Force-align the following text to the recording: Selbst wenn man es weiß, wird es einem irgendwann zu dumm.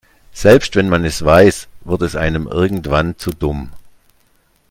Selbst 0.33 0.75
wenn 0.75 0.89
man 0.89 1.05
es 1.05 1.23
weiß, 1.23 1.67
wird 1.81 2.01
es 2.01 2.15
einem 2.15 2.47
irgendwann 2.47 3.19
zu 3.19 3.29
dumm. 3.29 3.69